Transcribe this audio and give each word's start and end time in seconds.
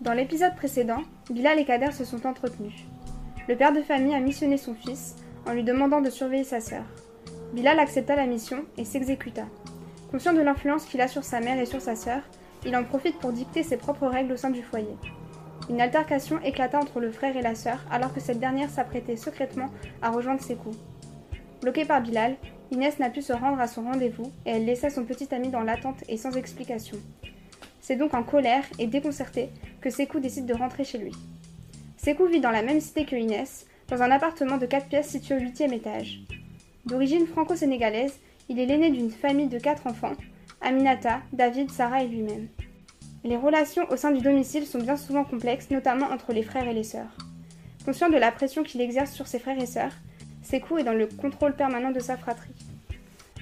Dans 0.00 0.12
l'épisode 0.12 0.54
précédent, 0.54 1.02
Bilal 1.28 1.58
et 1.58 1.64
Kader 1.64 1.90
se 1.90 2.04
sont 2.04 2.24
entretenus. 2.24 2.86
Le 3.48 3.56
père 3.56 3.72
de 3.72 3.82
famille 3.82 4.14
a 4.14 4.20
missionné 4.20 4.56
son 4.56 4.76
fils 4.76 5.16
en 5.44 5.52
lui 5.52 5.64
demandant 5.64 6.00
de 6.00 6.08
surveiller 6.08 6.44
sa 6.44 6.60
sœur. 6.60 6.84
Bilal 7.52 7.80
accepta 7.80 8.14
la 8.14 8.26
mission 8.26 8.64
et 8.76 8.84
s'exécuta. 8.84 9.46
Conscient 10.12 10.34
de 10.34 10.40
l'influence 10.40 10.84
qu'il 10.84 11.00
a 11.00 11.08
sur 11.08 11.24
sa 11.24 11.40
mère 11.40 11.58
et 11.58 11.66
sur 11.66 11.80
sa 11.80 11.96
sœur, 11.96 12.22
il 12.64 12.76
en 12.76 12.84
profite 12.84 13.18
pour 13.18 13.32
dicter 13.32 13.64
ses 13.64 13.76
propres 13.76 14.06
règles 14.06 14.34
au 14.34 14.36
sein 14.36 14.50
du 14.50 14.62
foyer. 14.62 14.96
Une 15.68 15.80
altercation 15.80 16.40
éclata 16.42 16.78
entre 16.78 17.00
le 17.00 17.10
frère 17.10 17.36
et 17.36 17.42
la 17.42 17.56
sœur 17.56 17.84
alors 17.90 18.14
que 18.14 18.20
cette 18.20 18.38
dernière 18.38 18.70
s'apprêtait 18.70 19.16
secrètement 19.16 19.70
à 20.00 20.10
rejoindre 20.10 20.42
ses 20.42 20.54
coups. 20.54 20.78
Bloquée 21.60 21.84
par 21.84 22.02
Bilal, 22.02 22.36
Inès 22.70 23.00
n'a 23.00 23.10
pu 23.10 23.20
se 23.20 23.32
rendre 23.32 23.58
à 23.58 23.66
son 23.66 23.82
rendez-vous 23.82 24.30
et 24.46 24.50
elle 24.50 24.64
laissa 24.64 24.90
son 24.90 25.04
petit 25.04 25.34
ami 25.34 25.48
dans 25.48 25.62
l'attente 25.62 26.04
et 26.08 26.16
sans 26.16 26.36
explication. 26.36 26.98
C'est 27.80 27.96
donc 27.96 28.14
en 28.14 28.22
colère 28.22 28.64
et 28.78 28.86
déconcerté 28.86 29.48
que 29.80 29.90
Sekou 29.90 30.20
décide 30.20 30.46
de 30.46 30.54
rentrer 30.54 30.84
chez 30.84 30.98
lui. 30.98 31.12
Sekou 31.96 32.26
vit 32.26 32.40
dans 32.40 32.50
la 32.50 32.62
même 32.62 32.80
cité 32.80 33.04
que 33.04 33.16
Inès, 33.16 33.66
dans 33.88 34.02
un 34.02 34.10
appartement 34.10 34.58
de 34.58 34.66
4 34.66 34.88
pièces 34.88 35.08
situé 35.08 35.36
au 35.36 35.40
8 35.40 35.60
étage. 35.72 36.20
D'origine 36.86 37.26
franco-sénégalaise, 37.26 38.18
il 38.48 38.58
est 38.58 38.66
l'aîné 38.66 38.90
d'une 38.90 39.10
famille 39.10 39.48
de 39.48 39.58
4 39.58 39.86
enfants, 39.86 40.14
Aminata, 40.60 41.20
David, 41.32 41.70
Sarah 41.70 42.02
et 42.02 42.08
lui-même. 42.08 42.48
Les 43.24 43.36
relations 43.36 43.84
au 43.90 43.96
sein 43.96 44.10
du 44.10 44.22
domicile 44.22 44.66
sont 44.66 44.78
bien 44.78 44.96
souvent 44.96 45.24
complexes, 45.24 45.70
notamment 45.70 46.06
entre 46.06 46.32
les 46.32 46.42
frères 46.42 46.68
et 46.68 46.74
les 46.74 46.84
sœurs. 46.84 47.16
Conscient 47.84 48.10
de 48.10 48.16
la 48.16 48.32
pression 48.32 48.62
qu'il 48.62 48.80
exerce 48.80 49.12
sur 49.12 49.26
ses 49.26 49.38
frères 49.38 49.60
et 49.60 49.66
sœurs, 49.66 49.92
Sekou 50.42 50.78
est 50.78 50.84
dans 50.84 50.94
le 50.94 51.06
contrôle 51.06 51.54
permanent 51.54 51.90
de 51.90 52.00
sa 52.00 52.16
fratrie. 52.16 52.54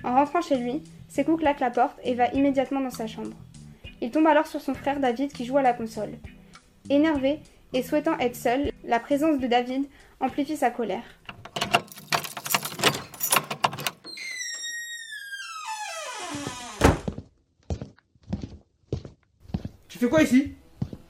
En 0.03 0.15
rentrant 0.15 0.41
chez 0.41 0.57
lui, 0.57 0.83
Sekou 1.09 1.37
claque 1.37 1.61
la 1.61 1.71
porte 1.71 1.99
et 2.05 2.15
va 2.15 2.29
immédiatement 2.29 2.81
dans 2.81 2.91
sa 2.91 3.07
chambre. 3.07 3.37
Il 4.01 4.11
tombe 4.11 4.27
alors 4.27 4.47
sur 4.47 4.61
son 4.61 4.75
frère 4.75 5.01
David 5.01 5.33
qui 5.33 5.45
joue 5.45 5.57
à 5.57 5.63
la 5.63 5.73
console. 5.73 6.19
Énervé 6.91 7.41
et 7.73 7.83
souhaitant 7.83 8.19
être 8.19 8.37
seul, 8.37 8.71
la 8.85 9.01
présence 9.01 9.39
de 9.41 9.47
David 9.47 9.87
amplifie 10.21 10.57
sa 10.57 10.71
colère. 10.71 11.05
Tu 19.89 19.99
fais 19.99 20.09
quoi 20.09 20.23
ici? 20.23 20.53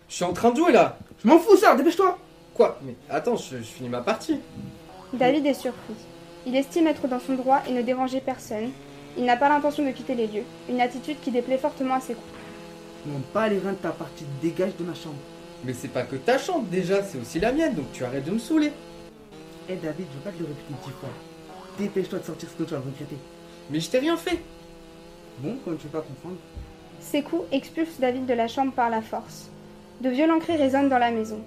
Je 0.09 0.15
suis 0.15 0.25
en 0.25 0.33
train 0.33 0.50
de 0.50 0.56
jouer 0.56 0.73
là 0.73 0.98
Je 1.23 1.28
m'en 1.28 1.39
fous 1.39 1.56
ça, 1.56 1.75
dépêche-toi 1.75 2.19
Quoi? 2.55 2.78
Mais 2.84 2.95
attends, 3.11 3.37
je, 3.37 3.59
je 3.59 3.62
finis 3.62 3.89
ma 3.89 4.00
partie. 4.00 4.41
David 5.12 5.45
est 5.47 5.55
surpris. 5.55 5.95
Il 6.47 6.56
estime 6.56 6.87
être 6.87 7.09
dans 7.09 7.19
son 7.19 7.34
droit 7.34 7.61
et 7.69 7.73
ne 7.73 7.83
déranger 7.83 8.21
personne. 8.21 8.71
Il 9.19 9.25
n'a 9.25 9.37
pas 9.37 9.48
l'intention 9.48 9.84
de 9.84 9.91
quitter 9.91 10.15
les 10.15 10.27
lieux, 10.27 10.45
une 10.69 10.81
attitude 10.81 11.21
qui 11.21 11.31
déplaît 11.31 11.59
fortement 11.59 11.95
à 11.95 12.00
ses 12.00 12.15
coups. 12.15 12.36
Non, 13.07 13.21
pas 13.33 13.49
les 13.49 13.59
reins 13.59 13.73
de 13.73 13.77
ta 13.77 13.91
partie, 13.91 14.25
dégage 14.43 14.77
de 14.79 14.85
ma 14.85 14.95
chambre. 14.95 15.17
Mais 15.65 15.73
c'est 15.73 15.89
pas 15.89 16.03
que 16.03 16.17
ta 16.17 16.39
chambre 16.39 16.67
déjà, 16.71 17.03
c'est 17.03 17.19
aussi 17.19 17.39
la 17.39 17.53
mienne, 17.53 17.75
donc 17.75 17.93
tu 17.93 18.05
arrêtes 18.05 18.25
de 18.25 18.33
me 18.33 18.39
saouler. 18.39 18.73
Eh 19.69 19.77
David, 19.77 20.07
je 20.11 20.17
veux 20.17 20.25
pas 20.25 20.31
te 20.31 20.39
le 20.39 20.47
répéter 20.47 20.75
dix 20.85 20.91
fois. 20.93 21.09
Dépêche-toi 21.79 22.19
de 22.19 22.25
sortir 22.25 22.49
ce 22.49 22.55
que 22.55 22.62
tu 22.62 22.75
vas 22.75 22.81
regretter. 22.81 23.17
Mais 23.71 23.81
je 23.81 23.91
t'ai 23.91 23.99
rien 23.99 24.17
fait. 24.17 24.41
Bon, 25.39 25.57
comme 25.65 25.77
tu 25.77 25.84
veux 25.84 25.91
pas 25.91 26.01
comprendre. 26.03 26.37
Sekou 27.01 27.45
expulse 27.53 28.01
David 28.01 28.27
de 28.27 28.34
la 28.34 28.49
chambre 28.49 28.73
par 28.73 28.91
la 28.91 29.03
force. 29.03 29.51
De 30.01 30.09
violents 30.09 30.39
cris 30.39 30.57
résonnent 30.57 30.89
dans 30.89 30.99
la 30.99 31.11
maison. 31.11 31.41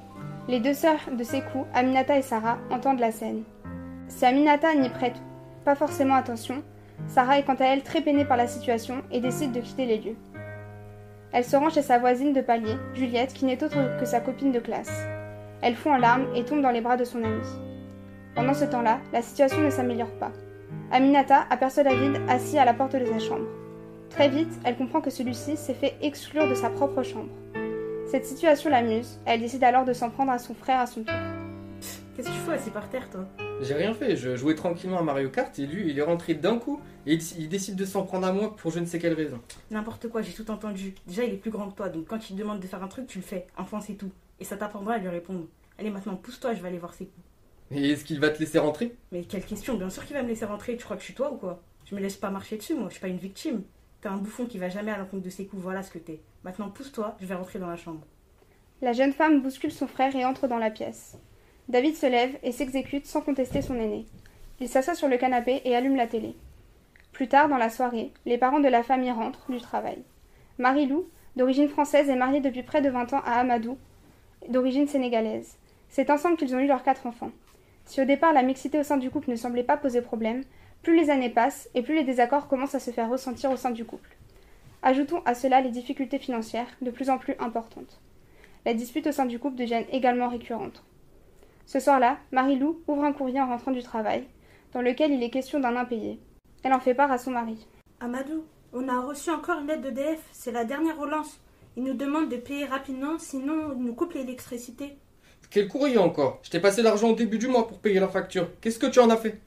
Les 0.48 0.60
deux 0.60 0.74
sœurs 0.74 1.00
de 1.12 1.24
Sekou, 1.24 1.66
Aminata 1.74 2.18
et 2.18 2.22
Sarah, 2.22 2.58
entendent 2.72 3.00
la 3.00 3.12
scène. 3.12 3.44
Si 4.08 4.26
Aminata 4.26 4.74
n'y 4.76 4.90
prête 4.90 5.16
pas 5.66 5.76
forcément 5.76 6.16
attention, 6.16 6.64
Sarah 7.08 7.40
est 7.40 7.44
quant 7.44 7.56
à 7.56 7.66
elle 7.66 7.84
très 7.84 8.02
peinée 8.02 8.26
par 8.26 8.38
la 8.38 8.48
situation 8.48 9.04
et 9.12 9.20
décide 9.20 9.52
de 9.52 9.60
quitter 9.60 9.86
les 9.86 9.98
lieux. 9.98 10.16
Elle 11.31 11.44
se 11.44 11.55
rend 11.55 11.69
chez 11.69 11.81
sa 11.81 11.99
voisine 11.99 12.33
de 12.33 12.41
palier, 12.41 12.75
Juliette, 12.94 13.33
qui 13.33 13.45
n'est 13.45 13.63
autre 13.63 13.99
que 13.99 14.05
sa 14.05 14.19
copine 14.19 14.52
de 14.52 14.59
classe. 14.59 15.03
Elle 15.61 15.75
fond 15.75 15.94
en 15.94 15.97
larmes 15.97 16.25
et 16.35 16.44
tombe 16.44 16.61
dans 16.61 16.72
les 16.72 16.81
bras 16.81 16.97
de 16.97 17.03
son 17.03 17.23
amie. 17.23 17.47
Pendant 18.35 18.53
ce 18.53 18.66
temps-là, 18.66 19.00
la 19.13 19.22
situation 19.22 19.59
ne 19.59 19.69
s'améliore 19.69 20.12
pas. 20.19 20.31
Aminata 20.91 21.45
aperçoit 21.50 21.84
David 21.84 22.19
assis 22.28 22.57
à 22.57 22.66
la 22.66 22.73
porte 22.73 22.95
de 22.95 23.06
sa 23.06 23.19
chambre. 23.19 23.45
Très 24.09 24.29
vite, 24.29 24.51
elle 24.63 24.75
comprend 24.75 25.01
que 25.01 25.12
celui-ci 25.12 25.56
s'est 25.56 25.73
fait 25.73 25.95
exclure 26.01 26.50
de 26.50 26.56
sa 26.56 26.69
propre 26.69 27.03
chambre. 27.03 27.29
Cette 28.09 28.25
situation 28.25 28.72
l'amuse, 28.72 29.19
elle 29.25 29.41
décide 29.41 29.63
alors 29.63 29.85
de 29.85 29.94
s'en 29.94 30.09
prendre 30.09 30.31
à 30.31 30.39
son 30.39 30.56
frère 30.56 30.79
à 30.79 30.88
son 30.88 31.03
tour. 31.03 31.13
Qu'est-ce 32.16 32.28
que 32.28 32.34
tu 32.34 32.39
fais 32.39 32.53
assis 32.53 32.72
par 32.72 32.89
terre, 32.89 33.07
toi? 33.12 33.25
J'ai 33.62 33.74
rien 33.74 33.94
fait, 33.94 34.16
je 34.16 34.36
jouais 34.36 34.56
tranquillement 34.56 35.00
à 35.00 35.03
Mario 35.03 35.30
Kart 35.30 35.58
et 35.59 35.66
lui, 35.66 35.90
il 35.90 36.00
est 36.00 36.03
rentré 36.03 36.34
d'un 36.34 36.58
coup 36.58 36.80
et 37.06 37.14
il, 37.14 37.22
il 37.40 37.50
décide 37.50 37.75
de 37.75 37.86
s'en 37.86 38.03
prendre 38.03 38.25
à 38.25 38.31
moi 38.31 38.56
pour 38.56 38.72
je 38.72 38.80
ne 38.80 38.86
sais 38.86 39.00
quelle 39.00 39.14
raison. 39.14 39.40
N'importe 39.70 40.08
quoi, 40.08 40.22
j'ai 40.22 40.31
tout 40.31 40.50
entendu. 40.50 40.96
Déjà, 41.08 41.25
il 41.25 41.34
est 41.34 41.38
plus 41.38 41.52
grand 41.52 41.69
que 41.69 41.75
toi, 41.75 41.90
donc 41.90 42.08
quand 42.08 42.30
il 42.30 42.36
te 42.36 42.40
demande 42.40 42.62
de 42.62 42.68
faire 42.68 42.81
un 42.81 42.88
truc, 42.88 43.08
tu 43.08 43.18
le 43.18 43.24
fais. 43.24 43.48
Enfin, 43.58 43.81
c'est 43.81 43.96
tout. 43.96 44.12
Et 44.40 44.46
ça 44.46 44.56
t'apprendra 44.56 44.94
à 44.94 44.98
lui 44.98 45.09
répondre. 45.09 45.46
Allez, 45.78 45.90
maintenant, 45.90 46.16
pousse-toi, 46.16 46.53
je 46.53 46.62
vais 46.62 46.69
aller 46.69 46.78
voir 46.78 46.94
ses 46.94 47.06
coups. 47.06 47.25
Et 47.72 47.92
est-ce 47.92 48.06
qu'il 48.06 48.19
va 48.19 48.30
te 48.30 48.40
laisser 48.40 48.59
rentrer? 48.59 48.96
Mais 49.12 49.24
quelle 49.24 49.46
question 49.46 49.75
Bien 49.75 49.90
sûr 49.90 50.06
qu'il 50.06 50.16
va 50.16 50.24
me 50.24 50.30
laisser 50.30 50.46
rentrer. 50.46 50.75
Tu 50.78 50.84
crois 50.86 50.96
que 50.96 51.02
je 51.02 51.06
suis 51.06 51.14
toi 51.14 51.31
ou 51.31 51.38
quoi? 51.38 51.62
Je 51.86 51.96
me 51.96 52.00
laisse 52.00 52.16
pas 52.16 52.30
marcher 52.30 52.58
dessus, 52.58 52.75
moi. 52.75 52.88
Je 52.88 52.94
suis 52.94 53.02
pas 53.02 53.08
une 53.09 53.18
victime. 53.18 53.64
T'es 54.02 54.08
un 54.08 54.18
bouffon 54.18 54.46
qui 54.46 54.58
va 54.58 54.69
jamais 54.69 54.92
à 54.92 54.98
l'encontre 54.98 55.24
de 55.24 55.30
ses 55.30 55.46
coups. 55.46 55.62
Voilà 55.62 55.84
ce 55.84 55.92
que 55.92 56.00
t'es. 56.00 56.22
Maintenant, 56.44 56.69
pousse-toi, 56.69 57.18
je 57.19 57.25
vais 57.25 57.36
rentrer 57.36 57.59
dans 57.59 57.68
la 57.68 57.75
chambre. 57.75 58.06
La 58.81 58.94
jeune 58.94 59.12
femme 59.12 59.42
bouscule 59.42 59.72
son 59.74 59.88
frère 59.88 60.16
et 60.16 60.24
entre 60.24 60.48
dans 60.48 60.58
la 60.58 60.72
pièce. 60.72 61.18
David 61.69 61.96
se 61.96 62.07
lève 62.07 62.35
et 62.41 62.52
s'exécute 62.52 63.06
sans 63.06 63.22
contester 63.22 63.62
son 63.62 63.75
aîné. 63.75 64.07
Il 64.59 64.68
s'assoit 64.68 64.96
sur 64.96 65.07
le 65.07 65.18
canapé 65.18 65.62
et 65.66 65.75
allume 65.75 65.96
la 65.96 66.07
télé. 66.07 66.35
Plus 67.13 67.28
tard, 67.28 67.47
dans 67.47 67.57
la 67.57 67.69
soirée, 67.69 68.12
les 68.25 68.40
parents 68.40 68.59
de 68.59 68.68
la 68.68 68.81
famille 68.81 69.12
rentrent 69.12 69.52
du 69.52 69.59
travail. 69.59 70.00
Marie-Lou, 70.57 71.07
d'origine 71.35 71.69
française, 71.69 72.09
est 72.09 72.16
mariée 72.16 72.41
depuis 72.41 72.63
près 72.63 72.81
de 72.81 72.90
20 72.90 73.13
ans 73.13 73.22
à 73.24 73.34
Amadou, 73.34 73.78
d'origine 74.47 74.88
sénégalaise. 74.88 75.57
C'est 75.90 76.09
ensemble 76.09 76.38
qu'ils 76.38 76.56
ont 76.56 76.59
eu 76.59 76.66
leurs 76.66 76.81
quatre 76.81 77.06
enfants. 77.06 77.31
Si 77.86 78.01
au 78.01 78.06
départ 78.06 78.34
la 78.34 78.41
mixité 78.41 78.80
au 78.80 78.84
sein 78.84 78.97
du 78.97 79.12
couple 79.12 79.30
ne 79.30 79.36
semblait 79.36 79.63
pas 79.63 79.78
poser 79.78 80.01
problème, 80.01 80.44
plus 80.81 80.96
les 80.96 81.12
années 81.12 81.30
passent 81.30 81.69
et 81.75 81.84
plus 81.84 81.96
les 81.96 82.03
désaccords 82.03 82.47
commencent 82.47 82.75
à 82.75 82.80
se 82.80 82.90
faire 82.90 83.09
ressentir 83.09 83.51
au 83.51 83.57
sein 83.57 83.72
du 83.72 83.86
couple. 83.86 84.18
Ajoutons 84.81 85.22
à 85.25 85.36
cela 85.36 85.62
les 85.62 85.69
difficultés 85.69 86.18
financières, 86.18 86.69
de 86.81 86.90
plus 86.90 87.12
en 87.12 87.19
plus 87.19 87.36
importantes. 87.38 88.00
La 88.66 88.74
dispute 88.74 89.06
au 89.06 89.12
sein 89.12 89.28
du 89.28 89.38
couple 89.38 89.57
devient 89.57 89.84
également 89.91 90.30
récurrente. 90.30 90.84
Ce 91.69 91.80
soir-là, 91.80 92.18
Marie-Lou 92.31 92.81
ouvre 92.88 93.03
un 93.03 93.13
courrier 93.13 93.40
en 93.40 93.46
rentrant 93.46 93.69
du 93.69 93.84
travail, 93.84 94.28
dans 94.74 94.81
lequel 94.81 95.12
il 95.12 95.22
est 95.22 95.30
question 95.30 95.59
d'un 95.59 95.75
impayé. 95.75 96.19
Elle 96.63 96.74
en 96.74 96.80
fait 96.80 96.96
part 96.96 97.12
à 97.12 97.19
son 97.19 97.30
mari. 97.30 97.68
Amadou, 98.00 98.44
on 98.74 98.88
a 98.90 99.00
reçu 99.00 99.30
encore 99.30 99.59
une 99.59 99.68
lettre 99.68 99.84
d'EDF, 99.84 100.19
c'est 100.31 100.52
la 100.52 100.66
dernière 100.66 100.97
relance. 100.97 101.40
Ils 101.78 101.84
nous 101.84 101.94
demandent 101.94 102.30
de 102.30 102.38
payer 102.38 102.66
rapidement, 102.66 103.19
sinon 103.19 103.74
ils 103.78 103.84
nous 103.84 103.94
coupent 103.94 104.16
l'électricité. 104.16 104.97
Quel 105.52 105.68
courrier 105.68 106.00
encore? 106.00 106.40
Je 106.41 106.50
t'ai 106.50 106.59
passé 106.59 106.81
l'argent 106.81 107.09
au 107.09 107.16
début 107.16 107.38
du 107.38 107.47
mois 107.47 107.68
pour 107.68 107.78
payer 107.78 108.00
la 108.00 108.07
facture. 108.07 108.50
Qu'est-ce 108.62 108.80
que 108.80 108.88
tu 108.88 108.97
en 108.97 109.12
as 109.12 109.18
fait? 109.18 109.40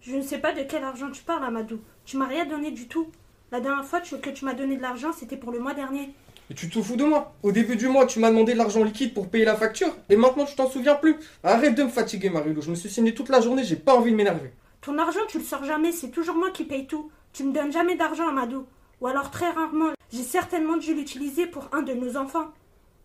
Je 0.00 0.14
ne 0.14 0.22
sais 0.22 0.38
pas 0.38 0.52
de 0.52 0.62
quel 0.62 0.84
argent 0.84 1.10
tu 1.10 1.24
parles, 1.24 1.42
Amadou. 1.42 1.80
Tu 2.04 2.16
m'as 2.16 2.28
rien 2.28 2.44
donné 2.44 2.70
du 2.70 2.86
tout. 2.86 3.08
La 3.50 3.58
dernière 3.58 3.84
fois 3.84 4.00
que 4.00 4.30
tu 4.30 4.44
m'as 4.44 4.54
donné 4.54 4.76
de 4.76 4.82
l'argent, 4.82 5.10
c'était 5.12 5.36
pour 5.36 5.50
le 5.50 5.58
mois 5.58 5.74
dernier. 5.74 6.14
Mais 6.50 6.56
tu 6.56 6.68
te 6.68 6.80
fous 6.82 6.96
de 6.96 7.04
moi 7.04 7.34
Au 7.42 7.52
début 7.52 7.76
du 7.76 7.88
mois, 7.88 8.06
tu 8.06 8.18
m'as 8.18 8.30
demandé 8.30 8.52
de 8.52 8.58
l'argent 8.58 8.84
liquide 8.84 9.14
pour 9.14 9.28
payer 9.28 9.44
la 9.44 9.56
facture, 9.56 9.96
et 10.10 10.16
maintenant 10.16 10.44
tu 10.44 10.54
t'en 10.54 10.68
souviens 10.68 10.94
plus 10.94 11.16
Arrête 11.42 11.74
de 11.74 11.84
me 11.84 11.88
fatiguer, 11.88 12.28
Marilou. 12.28 12.60
Je 12.60 12.70
me 12.70 12.74
suis 12.74 12.90
signé 12.90 13.14
toute 13.14 13.30
la 13.30 13.40
journée, 13.40 13.64
j'ai 13.64 13.76
pas 13.76 13.94
envie 13.94 14.10
de 14.10 14.16
m'énerver. 14.16 14.52
Ton 14.82 14.98
argent, 14.98 15.20
tu 15.28 15.38
le 15.38 15.44
sors 15.44 15.64
jamais, 15.64 15.92
c'est 15.92 16.10
toujours 16.10 16.36
moi 16.36 16.50
qui 16.50 16.64
paye 16.64 16.86
tout. 16.86 17.10
Tu 17.32 17.44
me 17.44 17.52
donnes 17.52 17.72
jamais 17.72 17.96
d'argent, 17.96 18.28
Amadou. 18.28 18.66
Ou 19.00 19.06
alors 19.06 19.30
très 19.30 19.50
rarement. 19.50 19.92
J'ai 20.12 20.22
certainement 20.22 20.76
dû 20.76 20.94
l'utiliser 20.94 21.46
pour 21.46 21.68
un 21.72 21.82
de 21.82 21.94
nos 21.94 22.16
enfants. 22.18 22.52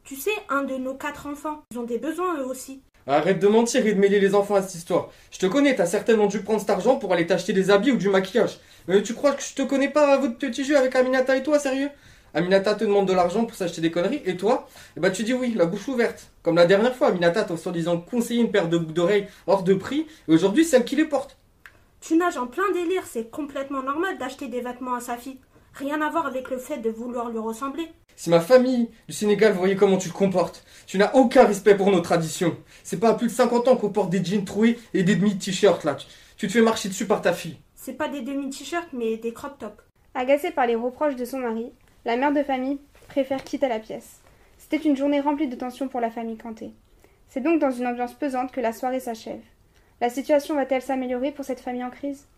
Tu 0.04 0.16
sais, 0.16 0.32
un 0.50 0.64
de 0.64 0.76
nos 0.76 0.94
quatre 0.94 1.28
enfants. 1.28 1.64
Ils 1.72 1.80
ont 1.80 1.84
des 1.84 1.98
besoins 1.98 2.38
eux 2.40 2.46
aussi. 2.46 2.82
Arrête 3.08 3.40
de 3.40 3.48
mentir 3.48 3.88
et 3.88 3.94
de 3.94 4.00
mêler 4.00 4.20
les 4.20 4.36
enfants 4.36 4.56
à 4.56 4.62
cette 4.62 4.76
histoire. 4.76 5.10
Je 5.32 5.40
te 5.40 5.46
connais, 5.46 5.76
t'as 5.76 5.86
certainement 5.86 6.28
dû 6.28 6.42
prendre 6.42 6.60
cet 6.60 6.70
argent 6.70 6.98
pour 6.98 7.14
aller 7.14 7.26
t'acheter 7.26 7.54
des 7.54 7.72
habits 7.72 7.92
ou 7.92 7.98
du 7.98 8.10
maquillage. 8.10 8.60
Mais 8.88 9.02
tu 9.02 9.14
crois 9.14 9.32
que 9.32 9.42
je 9.42 9.56
te 9.56 9.62
connais 9.62 9.90
pas 9.90 10.14
à 10.14 10.18
votre 10.18 10.38
petit 10.38 10.64
jeu 10.64 10.78
avec 10.78 10.96
Aminata 10.96 11.38
et 11.38 11.44
toi, 11.44 11.58
sérieux? 11.58 11.90
Aminata 12.34 12.76
te 12.76 12.84
demande 12.84 13.08
de 13.08 13.14
l'argent 13.14 13.46
pour 13.46 13.56
s'acheter 13.56 13.82
des 13.82 13.92
conneries, 13.92 14.22
et 14.26 14.38
toi? 14.38 14.68
Eh 14.96 15.00
ben 15.00 15.12
tu 15.12 15.24
dis 15.24 15.34
oui, 15.34 15.54
la 15.56 15.66
bouche 15.66 15.88
ouverte. 15.88 16.30
Comme 16.44 16.56
la 16.56 16.66
dernière 16.66 16.96
fois, 16.96 17.08
Aminata 17.08 17.44
t'a 17.44 17.58
soi-disant 17.58 18.00
conseillé 18.00 18.42
une 18.42 18.52
paire 18.52 18.70
de 18.70 18.78
boucles 18.78 18.94
d'oreilles 18.94 19.28
hors 19.48 19.64
de 19.64 19.74
prix, 19.74 20.06
et 20.28 20.34
aujourd'hui 20.34 20.64
c'est 20.64 20.78
elle 20.78 20.86
qui 20.86 20.96
les 20.96 21.06
porte. 21.06 21.38
Tu 22.02 22.16
nages 22.16 22.38
en 22.38 22.48
plein 22.48 22.72
délire, 22.74 23.04
c'est 23.06 23.30
complètement 23.30 23.84
normal 23.84 24.18
d'acheter 24.18 24.48
des 24.48 24.62
vêtements 24.62 24.94
à 24.96 25.02
sa 25.02 25.18
fille. 25.18 25.40
Rien 25.74 26.02
à 26.02 26.10
voir 26.10 26.26
avec 26.26 26.50
le 26.50 26.58
fait 26.58 26.78
de 26.78 26.90
vouloir 26.90 27.30
lui 27.30 27.40
ressembler. 27.40 27.88
Si 28.16 28.30
ma 28.30 28.42
famille 28.42 28.90
du 29.08 29.14
Sénégal 29.14 29.54
voyait 29.54 29.76
comment 29.76 29.98
tu 29.98 30.10
te 30.10 30.14
comportes, 30.14 30.64
tu 30.86 30.98
n'as 30.98 31.14
aucun 31.14 31.46
respect 31.46 31.76
pour 31.76 31.90
nos 31.90 32.02
traditions. 32.02 32.58
C'est 32.84 33.00
pas 33.00 33.10
à 33.10 33.14
plus 33.14 33.28
de 33.28 33.32
50 33.32 33.68
ans 33.68 33.76
qu'on 33.76 33.90
porte 33.90 34.10
des 34.10 34.24
jeans 34.24 34.44
troués 34.46 34.78
et 34.94 35.04
des 35.04 35.16
demi-t-shirts 35.16 35.84
là. 35.84 35.96
Tu, 35.96 36.08
tu 36.38 36.48
te 36.48 36.52
fais 36.52 36.62
marcher 36.62 36.90
dessus 36.90 37.06
par 37.06 37.22
ta 37.22 37.34
fille. 37.34 37.58
C'est 37.76 37.94
pas 37.94 38.10
des 38.10 38.22
demi-t-shirts, 38.22 38.90
mais 38.94 39.18
des 39.18 39.32
crop 39.32 39.58
tops. 39.58 39.84
Agacée 40.16 40.52
par 40.52 40.68
les 40.68 40.76
reproches 40.76 41.16
de 41.16 41.24
son 41.24 41.40
mari, 41.40 41.72
la 42.06 42.16
mère 42.16 42.34
de 42.34 42.44
famille 42.44 42.80
préfère 43.08 43.44
quitter 43.44 43.68
la 43.68 43.80
pièce. 43.80 44.22
C'était 44.58 44.78
une 44.78 44.96
journée 44.96 45.20
remplie 45.20 45.48
de 45.48 45.56
tensions 45.56 45.88
pour 45.88 46.00
la 46.00 46.12
famille 46.12 46.38
Kanté. 46.38 46.72
C'est 47.28 47.42
donc 47.42 47.60
dans 47.60 47.72
une 47.72 47.88
ambiance 47.88 48.14
pesante 48.14 48.52
que 48.52 48.62
la 48.62 48.74
soirée 48.74 49.00
s'achève. 49.00 49.42
La 50.02 50.10
situation 50.10 50.56
va-t-elle 50.56 50.82
s'améliorer 50.82 51.32
pour 51.32 51.46
cette 51.46 51.60
famille 51.60 51.84
en 51.84 51.90
crise? 51.90 52.26